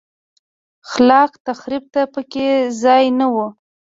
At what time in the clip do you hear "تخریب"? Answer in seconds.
1.47-1.83